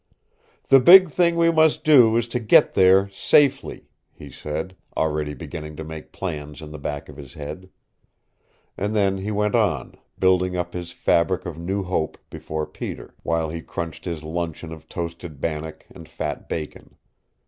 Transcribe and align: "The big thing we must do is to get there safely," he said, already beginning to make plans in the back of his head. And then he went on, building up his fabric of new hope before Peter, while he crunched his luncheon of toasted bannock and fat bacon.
"The 0.69 0.79
big 0.79 1.11
thing 1.11 1.35
we 1.35 1.51
must 1.51 1.83
do 1.83 2.17
is 2.17 2.27
to 2.29 2.39
get 2.39 2.73
there 2.73 3.07
safely," 3.09 3.85
he 4.11 4.31
said, 4.31 4.75
already 4.97 5.35
beginning 5.35 5.75
to 5.75 5.83
make 5.83 6.11
plans 6.11 6.59
in 6.59 6.71
the 6.71 6.79
back 6.79 7.07
of 7.07 7.17
his 7.17 7.35
head. 7.35 7.69
And 8.75 8.95
then 8.95 9.17
he 9.19 9.29
went 9.29 9.53
on, 9.53 9.93
building 10.17 10.57
up 10.57 10.73
his 10.73 10.91
fabric 10.91 11.45
of 11.45 11.59
new 11.59 11.83
hope 11.83 12.17
before 12.31 12.65
Peter, 12.65 13.13
while 13.21 13.51
he 13.51 13.61
crunched 13.61 14.05
his 14.05 14.23
luncheon 14.23 14.71
of 14.73 14.89
toasted 14.89 15.39
bannock 15.39 15.85
and 15.93 16.09
fat 16.09 16.49
bacon. 16.49 16.95